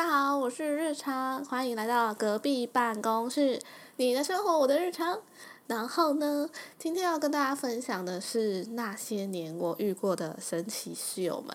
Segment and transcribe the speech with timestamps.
[0.00, 3.60] 大家好，我是日常，欢迎来到隔壁办公室，
[3.96, 5.18] 你的生活我的日常。
[5.66, 6.48] 然后呢，
[6.78, 11.54] 今天要跟大家分享的是那些年我遇过的神奇室友们。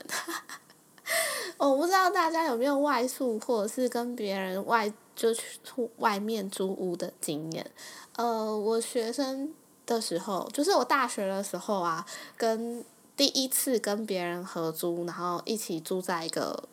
[1.57, 7.71] 我不知道大家有没有外宿或者是跟别人外就去出外面租屋的经验。
[8.15, 9.51] 呃，我学生
[9.87, 12.05] 的时候，就是我大学的时候啊，
[12.37, 12.85] 跟
[13.17, 16.65] 第一次跟别人合租，然后一起住在一个。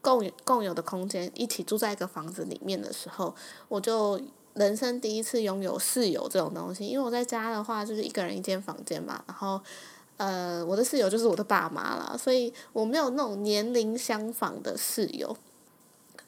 [0.00, 3.34] 共共有的空间，一起住在一个房子里面的时候，
[3.68, 4.20] 我就
[4.54, 6.86] 人生第一次拥有室友这种东西。
[6.86, 9.60] 因为我在家的话，就是一个人一间房间嘛，然后，
[10.16, 15.36] 呃，我的室友就是我的爸妈了，所以我没有那种年龄相仿的室友。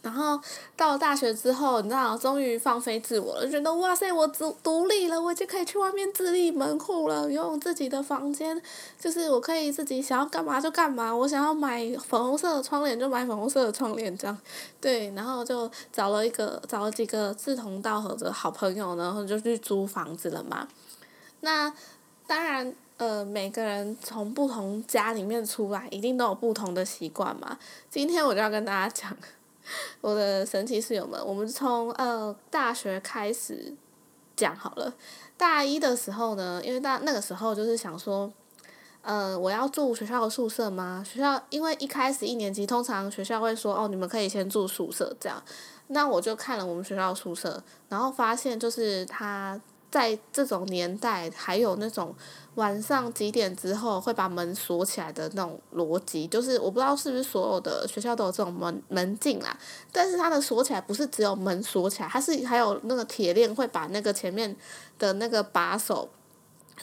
[0.03, 0.39] 然后
[0.77, 8.61] 到了大学之后，你知道，终于放飞自我了，觉得哇塞，我独独立了，我就可以去外面自立门户了，拥有自己的房间，
[8.99, 14.37] 就是我可以自己想要干嘛就干嘛，我想要买粉红色的窗帘就买粉红色的窗帘这样，
[14.81, 20.67] 对，然后就找了一个找了几个志同道合的好朋友，然后就去租房子了嘛。
[21.43, 21.73] 那
[22.27, 27.57] 当然，呃，每个人从不同家里面出来，一定都有不同的习惯嘛。
[27.89, 29.17] 今天我就要跟大家讲。
[30.01, 33.75] 我的神奇室友们，我们从呃大学开始
[34.37, 34.93] 讲好了。
[35.37, 38.33] 大一的时候呢，因为大那个时候就是想说，
[39.03, 41.05] 呃，我要住学校的宿舍吗？
[41.05, 45.43] 学校因为一开始一年级通常学校会说，哦，你们可以先住宿舍这样。
[45.89, 49.61] 那我就看了我们学校宿舍，然后发现就是他
[49.93, 52.13] 在这种年代还有那种。
[52.57, 59.57] 晚上几点之后会把门锁起来的那种逻辑，就是我不知道是不是所有的学校都有这种门门禁啦。
[59.91, 64.55] 但是它的锁起来不是只有门锁起来，它是还有那个铁链会把那个前面
[64.99, 66.11] 的那个把手，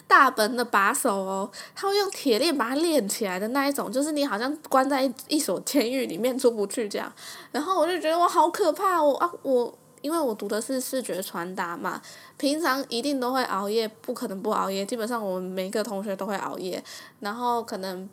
[0.08, 7.12] 大门的把手哦，它会用铁链把它链起来的那一种，就是你好像关在一所监狱里面出不去这样。
[7.52, 9.72] 然后我就觉得我好可怕，我啊我。
[10.02, 12.00] 因为我读的是视觉传达嘛，
[12.36, 14.84] 平常一定都会熬夜，不可能不熬夜。
[14.84, 16.82] 基本上我们每个同学都会熬夜，
[17.20, 18.08] 然后可能。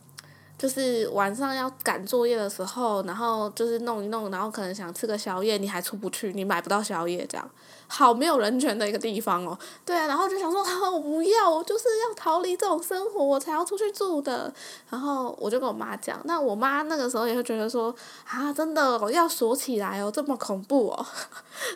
[0.57, 7.47] 就是晚上要赶作业的时候，然后就是弄一弄，然后可能想吃个宵夜，你还出不去，你买不到宵夜，这样，
[7.87, 9.55] 好没有人权的一个地方哦。
[9.85, 10.59] 对啊，然后就想说，
[10.91, 14.51] 我不要，我就是要逃离这种生活，我才要出去住的。
[14.89, 17.95] 然后我就跟我妈讲，那我妈那个时候也会觉得说，
[18.25, 21.05] 啊，真的要锁起来哦，这么恐怖哦。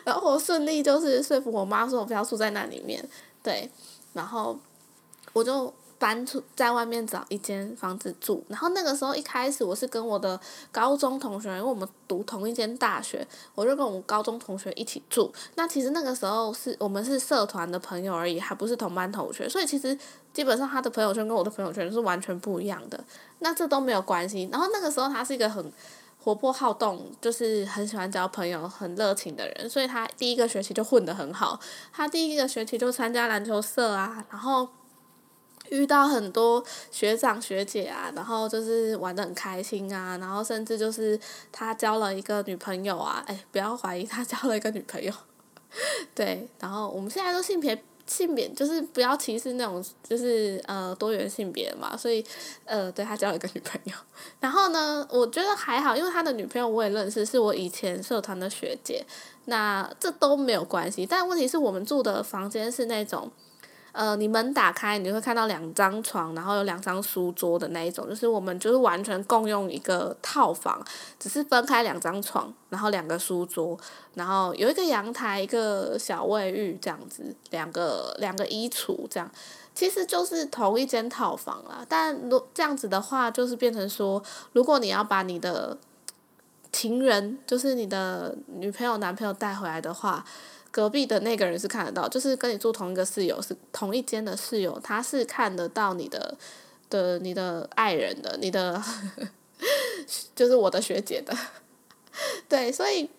[0.02, 3.08] 然后我顺利就是说服我妈说，我不要住在那里面，
[3.44, 3.70] 对，
[4.12, 4.58] 然后
[5.32, 5.72] 我就。
[6.02, 10.38] 搬出在外面找一间房子住，然后那个时候一开始我是跟我的
[10.72, 13.24] 高中同学，因为我们读同一间大学，
[13.54, 15.32] 我就跟我们高中同学一起住。
[15.54, 19.96] 那其实那个时候是我们是社团的朋友而已，还不是同班同学，所以其实
[20.32, 22.98] 基本上他的朋友圈跟我的朋友圈是完全不一样的。
[23.38, 24.48] 那这都没有关系。
[24.50, 25.72] 然后那个时候他是一个很
[26.18, 31.60] 活泼好动，就是很喜欢交朋友、很热情的人，所以他第一个学期就混得很好。
[31.92, 34.68] 他第一个学期就参加篮球社啊，然后。
[35.72, 41.18] 遇到很多学长学姐啊，然后就是玩的很开心啊，然后甚至就是
[41.50, 45.10] 他交了一个女朋友啊，哎，不要怀疑他交了一个女朋友，
[46.14, 52.22] 对，然后我们现在都性别性别就是不要歧视那种就是呃多元性别嘛，所以
[52.66, 53.94] 呃对他交了一个女朋友，
[54.40, 59.02] 然后呢，我觉得还好，因为他的女朋友我也认识，是我以前社团的学姐，
[59.46, 63.30] 那这都没有关系，但问题是我们住的房间是那种。
[63.92, 70.82] 呃，你门打开，你会看到两张床，然后有两张书桌的那一种，就是我们就是完全共用一个套房，
[71.18, 73.78] 只是分开两张床，然后两个书桌，
[74.14, 79.30] 然后有一个阳台，一个小卫浴这样子，两个两个衣橱这样，
[79.74, 81.84] 其实就是同一间套房啦。
[81.86, 84.22] 但如这样子的话，就是变成说，
[84.54, 85.76] 如果你要把你的
[86.72, 90.24] 情人，就是你的女朋友、男朋友带回来的话。
[90.72, 96.34] 隔壁的那个人是看得到，就是跟你住同一个室友，是同一间的室友，他是看得到你的
[96.88, 98.82] 的你的爱人的，你的
[100.34, 101.36] 就是我的学姐的，
[102.48, 103.10] 对，所以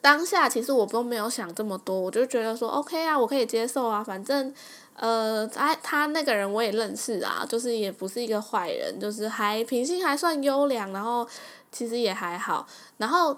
[0.00, 4.50] 当下其实我都没有想这么多，我就觉得说 OK 啊，我可以接受啊，反正
[4.94, 11.28] 呃，他他那个人我也认识啊，就是也不是一个坏人，就是还品性还算优良，然后
[11.70, 12.66] 其实也还好，
[12.96, 13.36] 然后。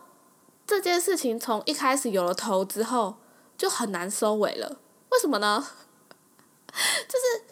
[0.69, 3.17] 这件事情从一开始有了头之后，
[3.57, 4.77] 就很难收尾了。
[5.09, 5.67] 为什么呢？
[7.09, 7.43] 就是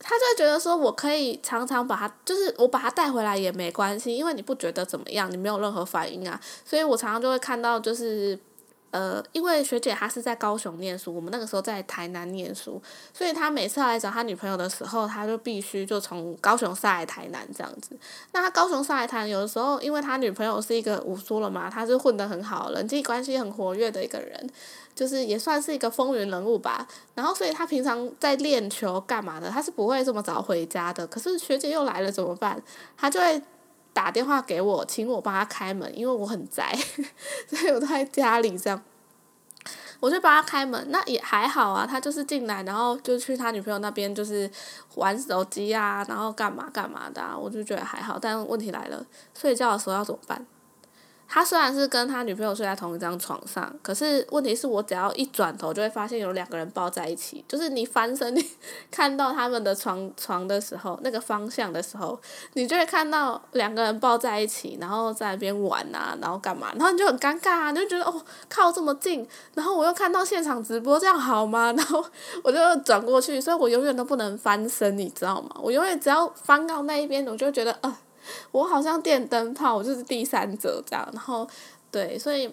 [0.00, 6.40] 他就会觉得说，我可以常常把他，就是我把他带回来也没关系，因为你不觉得怎么样，你没有任何反应啊。
[6.64, 8.36] 所以我常常就会看到，就是
[8.90, 12.80] 呃，因为学姐她是在高雄念书，我们那个时候在台南念书，
[13.12, 17.96] 所以他每次来找他女朋友的时候，他就必须就从高雄上来台南这样子。
[18.32, 24.50] 那他高雄上来台南，有的时候因为他女朋友是一个武术了嘛，他是混得很好，人际关系很活跃的一个人，
[24.94, 26.88] 就是也算是一个风云人物吧。
[27.14, 31.06] 然后所以他平常在练球干嘛的，他是不会这么早回家的。
[31.06, 32.62] 可是学姐又来了怎么办？
[32.96, 33.42] 他就会。
[33.98, 36.72] 打电话给我，请我帮他开门，因为我很宅，
[37.50, 38.80] 所以我都在家里这样，
[39.98, 40.86] 我就帮他开门。
[40.90, 44.48] 那也还好啊，他就是进来，然后就去他女朋友那边，就是
[44.94, 48.16] 玩手机啊，然后干嘛干嘛的，我就觉得还好。
[48.20, 49.04] 但问题来了，
[49.34, 50.46] 睡觉的时候要怎么办？
[51.30, 57.44] 他虽然是跟他女朋友睡在同一张床上，可是问题是我只要一转头就会发现有两个人抱在一起。
[57.46, 58.42] 就是你翻身，你
[58.90, 62.18] 看到他们的床床的时候，那个方向的时候，
[62.54, 71.70] 你就会看到两个人抱在一起，然后在那边玩啊，然后干嘛，然后你就很尴尬啊，你就觉得哦靠这么近，然后我又看到现场直播，这样好吗？
[71.76, 72.02] 然后
[72.42, 75.50] 我就转过去，所以我永远都不能翻身，你知道吗？
[75.62, 77.98] 我永远只要翻到那一边，我就觉得呃。
[78.50, 81.48] 我好像电灯泡，我就是第三者这样，然后，
[81.90, 82.52] 对，所以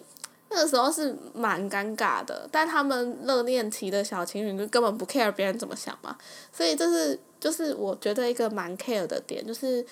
[0.50, 2.48] 那个时候是蛮尴尬的。
[2.52, 6.16] 但他们热恋期的小情侣就根本不 care 别人怎么想嘛，
[6.52, 9.84] 所以这是就是我觉得一个蛮 care 的点，就是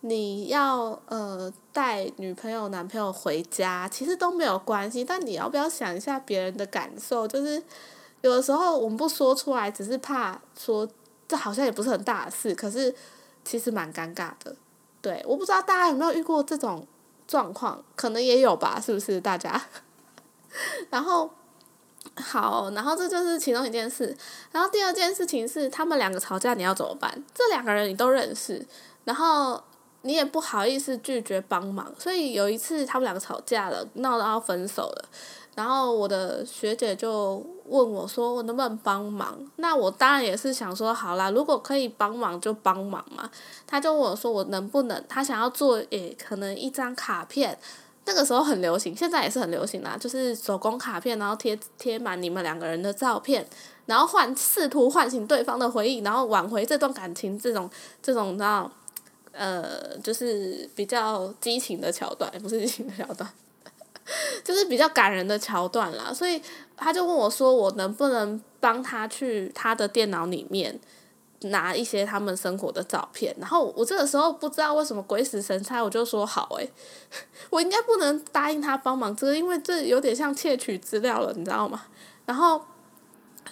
[0.00, 7.26] 你要呃带女朋友男朋友回家，其实都没有关系，但你要不要想一下别人的感受？
[7.28, 7.62] 就是
[8.20, 10.88] 有的时候我们不说出来，只是怕说
[11.28, 12.92] 这好像也不是很大的事，可是
[13.44, 14.54] 其实蛮尴尬的。
[15.02, 16.86] 对，我不知道大家有没有遇过这种
[17.26, 19.60] 状况，可能也有吧，是不是大家？
[20.90, 21.28] 然后，
[22.14, 24.16] 好，然后这就是其中一件事。
[24.52, 27.22] 然后第二件事情是，他们两个吵架，你要怎么办？
[27.34, 28.64] 这两个人你都认识，
[29.04, 29.60] 然后
[30.02, 35.08] 你也不好意思拒绝帮忙，所以有一次他们两个吵架了，闹到要分手了。
[35.54, 43.30] 然后我的学姐就问我说：“我能不能帮忙？”那我当然也是想说：“好啦，如果可以帮忙就帮忙嘛。”
[43.68, 47.58] 他就问我说：“我能不能？”他想要做诶，可能一张卡片，
[48.06, 53.46] 那个时候很流行，现在也是很流行啦，就是手工卡片，然后贴贴满你们两个人的照片，
[53.84, 57.68] 然后唤试图唤醒对方的回忆，然后挽回这段感情，这种
[58.00, 58.70] 这种道
[59.32, 63.30] 呃，就是比较激情的桥段，不是激情的桥段。
[64.44, 66.40] 就是比较感人的桥段啦，所以
[66.76, 70.78] 他就问我说：“我能不能帮他去他的电脑里面
[71.42, 76.70] 拿一些他们生活的照片？”然后我这个时候不知道为什么鬼使神差，我就说好诶，
[77.50, 81.82] 我应该不能答应他帮忙这个，因为这有点像窃取资料了，你知道吗？
[82.26, 82.60] 然后。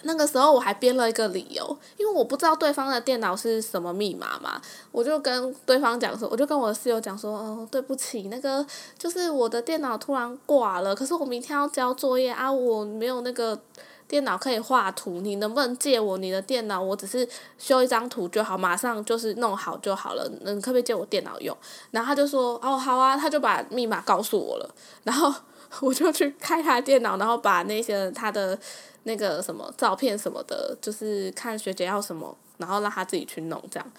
[0.03, 4.59] 那个时候我还编了一个理由，因为我不知道对方的电脑是什么密码嘛，
[4.91, 8.65] 我就跟对方讲说，我就跟我的室友讲说，哦，对不起，那个
[8.97, 13.59] 就是我的电脑突然挂了，可是我明天要交作业啊，我没有那个
[14.07, 16.81] 电脑可以画图，你能不能借我你的电脑？
[16.81, 17.27] 我只是
[17.57, 21.55] 修一张图就好，马上就是弄好就好了，能可不可以借我电脑用？
[21.91, 24.69] 然后他就说，哦，好啊，他就把密码告诉我了，
[25.03, 25.33] 然后
[25.79, 28.59] 我就去开他电脑，然后把那些他的。
[29.03, 33.91] 那个什么照片什么的，就是看学姐要什么，然后让他自己去弄这样。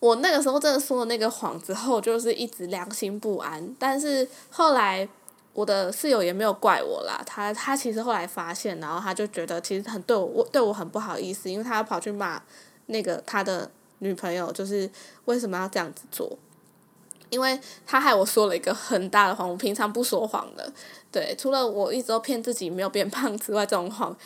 [0.00, 3.74] 我那个时候真的说了那个谎之后，就是一直良心不安。
[3.78, 5.08] 但是后来
[5.54, 12.38] 我的室友也没有怪我啦，他他其实后来发现，然后他就觉得其实很对我对我很不好意思，因为他跑去骂
[12.84, 13.70] 那个他的
[14.00, 14.90] 女朋友，就是
[15.24, 16.36] 为什么要这样子做。
[17.30, 20.72] 因为他害我说了一个很大的谎，我平常不说谎的，
[21.12, 24.16] 对，除了我一直都骗自己没有变胖之外，这种谎，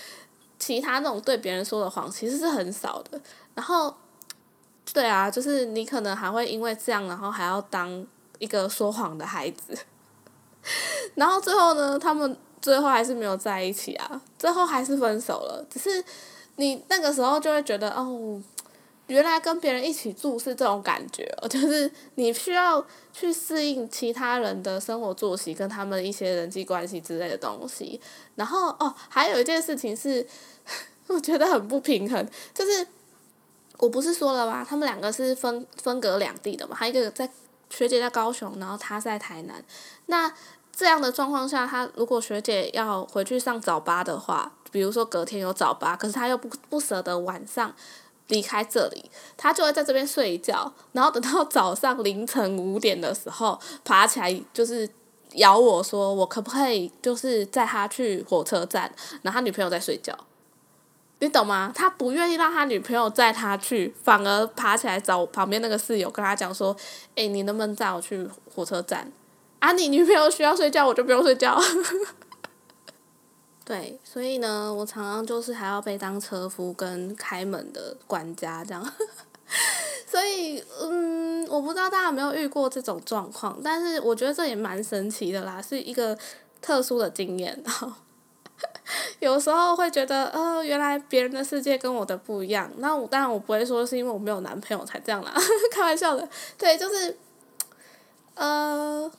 [0.59, 3.21] 其他那种对别人说的谎其实是很少的。
[3.55, 3.95] 然后，
[4.93, 8.07] 对啊，就是你可能还会因为这样，然后还要当
[8.39, 9.77] 一个说谎的孩子。
[11.15, 15.65] 然后最后呢，他们最后还是没有在一起啊，最后还是分手了。
[15.69, 16.05] 只是
[16.57, 18.41] 你那个时候就会觉得哦。
[19.09, 22.83] 原来跟别人一起住是这种感觉， 就是你需要
[23.13, 28.01] 去适应其他人的生活作息，跟他们一些人际关系之类的东西。
[28.37, 30.27] 然后哦，还有一件事情是，
[31.09, 32.87] 我觉得很不平衡，就是
[33.79, 34.65] 我不是说了吗？
[34.67, 37.29] 他们两个是分分隔两地的嘛，还有一个在
[37.69, 39.63] 学姐在高雄，然后他在台南。
[40.07, 40.33] 那
[40.75, 47.75] 这样的状况下，他如果学姐要回去上早八的话，比如说隔天有早八，可是他又不不舍得晚上。
[48.33, 54.89] 离开这里，他就会在这边睡一觉，然后等到早上凌晨五点的时候爬起来，就是
[55.35, 60.17] 咬我说我可不可以就是载他去火车站，然后他女朋友在睡觉，
[61.21, 61.71] 你懂吗？
[61.75, 66.75] 他不愿意让他女朋友载他去，反而爬起来找旁边那个室友跟他讲说
[67.15, 69.13] ：“哎，你能不能载我去火车站？
[69.59, 71.61] 啊，你女朋友需要睡觉，我就不用睡觉。”
[73.65, 78.85] 对，所以呢，我常常就是还要被当车夫跟开门的管家这样。
[80.07, 86.19] 所以，嗯，我不知道大家有没有遇过这种状况，但是我觉得这也蛮神奇的啦，是一个
[86.61, 87.63] 特殊的经验。
[89.21, 92.71] 有时候会觉得，呃，原来别人的世界跟我的不一样。
[92.77, 95.33] 那我当然我不会说是因为我没有男朋友才这样啦，
[95.73, 96.29] 开玩笑的。
[96.59, 97.17] 对，就是，
[98.35, 99.11] 呃，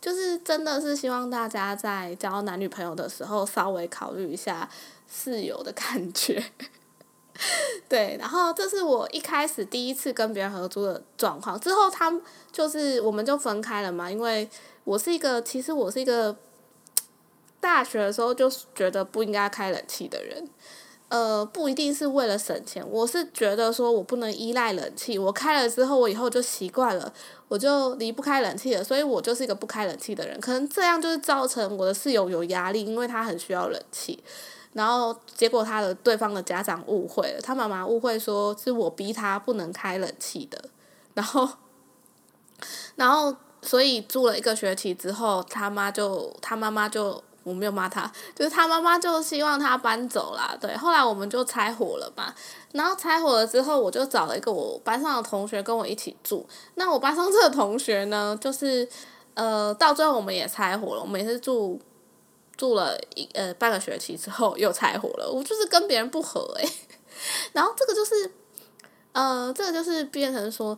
[0.00, 4.68] 就是真的是希望大家在交男女朋友的时候稍微考虑一下
[5.10, 6.44] 室友的感觉。
[7.88, 11.58] 对，然后这是我一开始第一次跟别人合租的状况。
[11.60, 12.12] 之后他
[12.50, 14.48] 就是我们就分开了嘛，因为
[14.84, 16.36] 我是一个，其实我是一个。
[17.58, 20.48] 大学的时候就觉得不应该开冷气的人，
[21.08, 27.12] 呃，不一定是为了省钱，我是觉得说我不能依赖冷气，我开了之后我以后就习惯了，
[27.48, 30.40] 我就离不开冷气了，所以我就是一个不开冷气的人。
[30.40, 34.22] 可能这样就是造成我的室友有压力，因为他很需要冷气，
[34.72, 40.70] 然后结果他的对方的家长误会了，他妈妈误会说是我逼他不能开冷气的，
[41.14, 41.48] 然后，
[42.96, 47.22] 然后所以住了一个学期之后，他妈就他妈妈就。
[47.46, 50.52] 我没有骂他，就是他妈妈就希望他搬走啦。
[50.60, 52.34] 对，后来我们就拆伙了嘛。
[52.72, 56.44] 然后拆伙了之后，我就找了一个我班上的同学跟我一起住。
[56.74, 58.88] 那我班上这个同学呢，就是
[59.34, 61.00] 呃，到最后我们也拆伙了。
[61.00, 61.80] 我们也是住
[62.56, 65.30] 住了一呃半个学期之后又拆伙了。
[65.30, 66.68] 我就是跟别人不合诶。
[67.54, 68.28] 然后这个就是
[69.12, 70.76] 呃，这个就是变成说，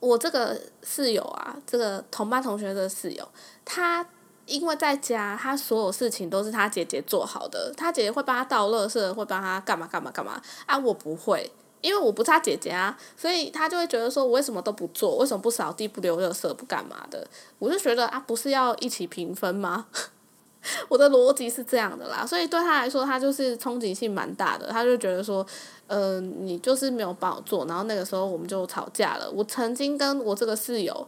[0.00, 3.26] 我这个室友啊，这个同班同学的室友，
[3.64, 4.06] 他。
[4.46, 10.76] 因为在家，他所有事情都是他姐姐做好的，他姐姐会帮他倒垃圾，会帮他干嘛干嘛干嘛啊！
[10.78, 17.26] 我不会，因为我不是他姐姐啊，所以他就会觉得说，我为什么都不做，为什么不扫地、不留垃圾、不干嘛的？
[17.58, 19.86] 我就觉得啊，不是要一起平分吗？
[20.88, 25.46] 我的逻辑是这样的啦，所以对他来说，他就是冲击性蛮大的，他就觉得说，
[25.86, 29.30] 呃，你就是没有帮我做，然后那个时候我们就吵架了。
[29.30, 31.06] 我曾经跟我这个室友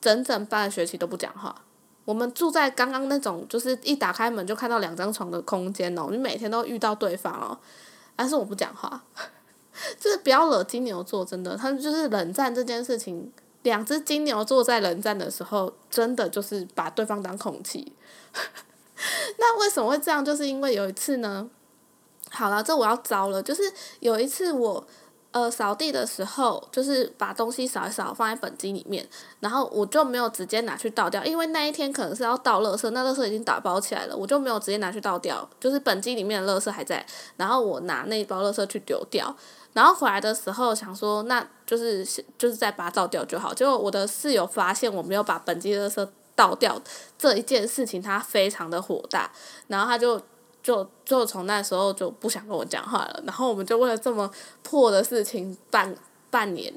[0.00, 1.54] 整整半个学期都不讲话。
[2.06, 6.08] 我们住在刚刚那种，就是一打开门就看到两张床的空间哦。
[6.10, 7.58] 你每天都遇到对方哦，
[8.16, 9.04] 但是我不讲话，
[10.00, 13.30] 就是不要惹金牛座，真的，他们就是冷战这件事情，
[13.62, 17.92] 两只金牛座在冷战的时候，真的就是把对方当空气。
[19.38, 20.24] 那为什么会这样？
[20.24, 21.50] 就是因为有一次呢，
[22.30, 23.62] 好了，这我要糟了，就是
[24.00, 24.86] 有一次我。
[25.36, 29.06] 呃，扫地的时候就是把东西扫一扫，放在本机里面，
[29.40, 37.04] 然后我就没有直接拿去倒掉，因为那一天可能是要倒垃圾，那垃圾已经打包起来了，我就没有直接拿去倒掉，就是本机里面的垃圾还在，
[37.36, 39.36] 然后我拿那一包垃圾去丢掉，
[39.74, 42.02] 然后回来的时候想说，那就是
[42.38, 46.80] 就是再把它倒掉就好，结果我的室友发现我没有把本机垃圾倒掉
[47.18, 49.30] 这一件事情，他非常的火大，
[49.66, 50.18] 然后他就。
[50.66, 54.28] 就就从那时候就不想跟我讲话了，然后我们就为了这么
[54.64, 55.94] 破的事情半
[56.28, 56.74] 半年，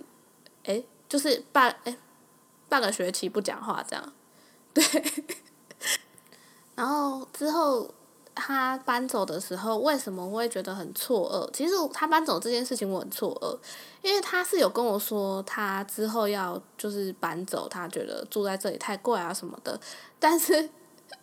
[0.65, 1.97] 诶，就是半诶，
[2.67, 4.13] 半个学期不讲话这样，
[4.75, 4.83] 对。
[6.77, 7.89] 然后之后
[8.35, 11.51] 他搬走的时候，为什么我会觉得很错愕？
[11.51, 13.57] 其实他搬走这件事情我很错愕，
[14.07, 19.81] 因为他是有跟我说他之后要就是搬走，他觉得住在这里太贵啊什么的，
[20.19, 20.69] 但是。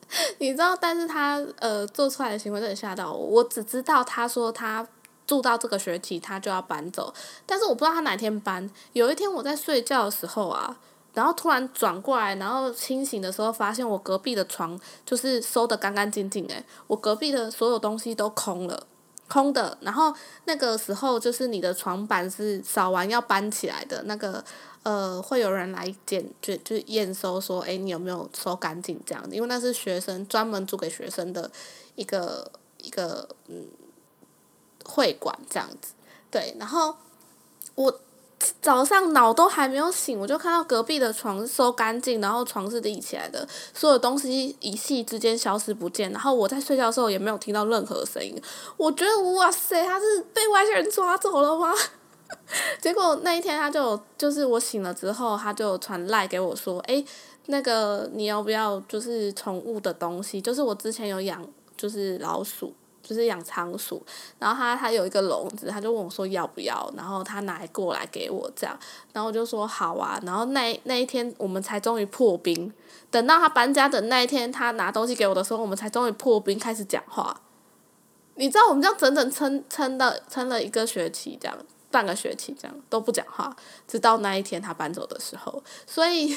[0.38, 3.18] 你知道，但是他呃做出来的行为真的吓到我。
[3.18, 4.86] 我只知道他说他
[5.26, 7.12] 住到这个学期他就要搬走，
[7.44, 8.70] 但是我不知道他哪天搬。
[8.92, 10.78] 有一天我在睡觉的时候啊，
[11.14, 18.86] 然后突然转过来，然后清醒的时候发现我隔壁的床就是收的干干净净诶，我隔壁的所有东西都空了，
[19.28, 19.76] 空的。
[19.80, 20.14] 然后
[20.45, 24.45] 那个时候就是你的床板是扫完要搬起来的那个。
[24.87, 29.35] 呃，会有人来检就就验收说，哎，你有没有收干净这样子？
[29.35, 31.50] 因为那是学生专门租给学生的
[31.97, 33.66] 一个一个嗯
[34.85, 35.95] 会馆这样子。
[36.30, 36.97] 对，然后
[37.75, 38.00] 我
[38.60, 46.10] 早上脑都还没有醒，我就看到隔壁的床收干净，然后床是立起来的，所有东西一夕之间消失不见。
[46.12, 48.34] 然后我在睡觉的时候也没有听到任何声音。
[48.76, 51.72] 我觉得哇塞，他是被外星人抓走了吗？
[52.82, 57.04] 结果那一天，他就就是我醒了之后，他就传赖给我说：“哎，
[57.46, 60.40] 那个你要不要就是宠物的东西？
[60.40, 62.74] 就是我之前有养，就是老鼠，
[63.06, 64.04] 就是养仓鼠。
[64.38, 66.92] 然后他他有一个笼子，他就问我说要不要？
[66.96, 68.78] 然后他拿过来给我这样，
[69.12, 70.20] 然后我就说好啊。
[70.25, 72.72] 然后那那一天我们才终于破冰。
[73.10, 77.40] 等到他搬家的那一天，他拿东西给我的时候，我们才终于破冰，开始讲话。
[78.34, 81.56] 你知道我们这样整整撑撑到撑了一个学期这样。”
[81.88, 83.56] 半个学期这样都不讲话，
[83.88, 86.36] 直到那一天他搬走的时候，所以，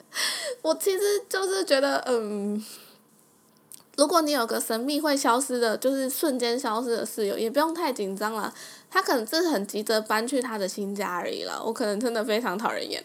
[0.60, 2.62] 我其实就是觉得，嗯，
[3.98, 8.54] 如果你有个神秘会消失的，就是瞬间消失的室友，也不用太紧张了。
[8.88, 11.60] 他可能真的很急着搬去他的新家而已了。
[11.66, 13.04] 我可能真的非常讨人厌。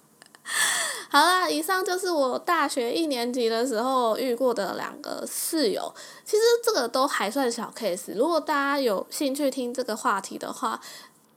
[1.08, 5.90] 好啦，以上就是我大学一年级的时候遇过的两个室友。
[6.26, 8.14] 其实这个都还算小 case。
[8.14, 10.78] 如果大家有兴趣听这个话题的话，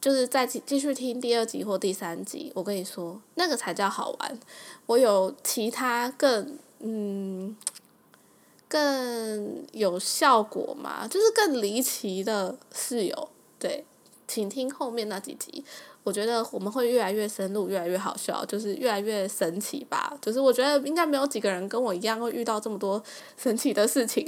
[0.02, 2.52] 就是再继继续听第二集或第三集。
[2.54, 4.38] 我跟你说，那个才叫好玩。
[4.88, 7.56] 我有其他更嗯。
[8.72, 11.06] 更有效果嘛？
[11.06, 13.84] 就是更离奇的室友，对，
[14.26, 15.66] 请听后面那几集。
[16.04, 20.18] 我觉得我们会越来越深入，越来越好笑，就是越来越神奇吧。
[20.22, 23.04] 就是我觉得应该没有几个人跟我一样会遇到这么多
[23.38, 24.26] 神奇的事情。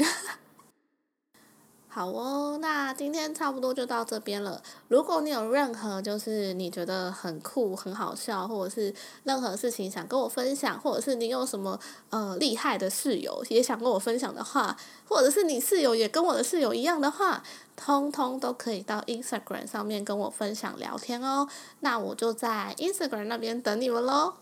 [1.93, 4.59] 好哦，那今天差不多就到这边了。
[4.87, 8.91] 如果你有任何就是你觉得很酷、很好笑，或者是
[9.25, 14.75] 任何事情想跟我分享，或者是你有什么呃厉害的室友也想跟我分享的话，
[15.07, 17.43] 或者是你室友也跟我的室友一样的话，
[17.75, 21.47] 通通都可以到 Instagram 上面跟我分享聊天哦。
[21.81, 24.33] 那我就在 Instagram 那边等你们喽。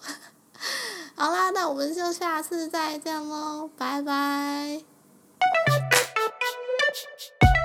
[1.15, 4.83] 好啦，那我们就下次再见喽，拜拜。
[6.91, 7.31] bitch.